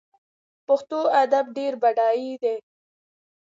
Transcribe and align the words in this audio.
پښتو 0.67 0.99
ادب 1.23 1.45
ډیر 1.57 1.73
بډای 1.81 2.29
دی 2.43 2.55